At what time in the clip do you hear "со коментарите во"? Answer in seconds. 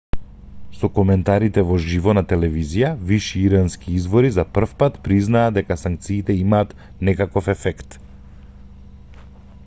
0.75-1.75